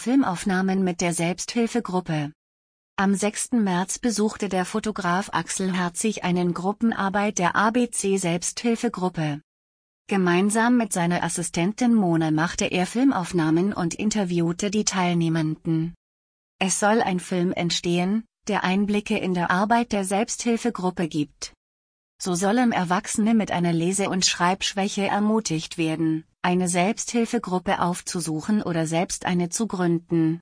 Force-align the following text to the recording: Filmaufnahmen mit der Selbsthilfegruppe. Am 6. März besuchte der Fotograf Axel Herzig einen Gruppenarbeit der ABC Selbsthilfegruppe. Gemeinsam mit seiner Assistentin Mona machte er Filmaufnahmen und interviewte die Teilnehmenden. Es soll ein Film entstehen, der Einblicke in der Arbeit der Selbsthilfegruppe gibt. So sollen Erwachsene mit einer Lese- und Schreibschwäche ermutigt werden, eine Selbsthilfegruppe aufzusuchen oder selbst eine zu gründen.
Filmaufnahmen 0.00 0.82
mit 0.82 1.02
der 1.02 1.12
Selbsthilfegruppe. 1.12 2.32
Am 2.96 3.14
6. 3.14 3.52
März 3.52 3.98
besuchte 3.98 4.48
der 4.48 4.64
Fotograf 4.64 5.28
Axel 5.34 5.76
Herzig 5.76 6.24
einen 6.24 6.54
Gruppenarbeit 6.54 7.38
der 7.38 7.54
ABC 7.54 8.16
Selbsthilfegruppe. 8.16 9.42
Gemeinsam 10.06 10.78
mit 10.78 10.94
seiner 10.94 11.22
Assistentin 11.22 11.92
Mona 11.92 12.30
machte 12.30 12.64
er 12.64 12.86
Filmaufnahmen 12.86 13.74
und 13.74 13.92
interviewte 13.92 14.70
die 14.70 14.86
Teilnehmenden. 14.86 15.92
Es 16.58 16.80
soll 16.80 17.02
ein 17.02 17.20
Film 17.20 17.52
entstehen, 17.52 18.24
der 18.48 18.64
Einblicke 18.64 19.18
in 19.18 19.34
der 19.34 19.50
Arbeit 19.50 19.92
der 19.92 20.06
Selbsthilfegruppe 20.06 21.08
gibt. 21.08 21.52
So 22.18 22.34
sollen 22.34 22.72
Erwachsene 22.72 23.34
mit 23.34 23.50
einer 23.50 23.74
Lese- 23.74 24.08
und 24.08 24.24
Schreibschwäche 24.24 25.06
ermutigt 25.08 25.76
werden, 25.76 26.24
eine 26.42 26.68
Selbsthilfegruppe 26.68 27.80
aufzusuchen 27.80 28.62
oder 28.62 28.86
selbst 28.86 29.26
eine 29.26 29.50
zu 29.50 29.66
gründen. 29.66 30.38